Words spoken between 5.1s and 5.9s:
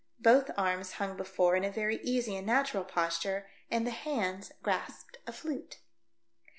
a flute.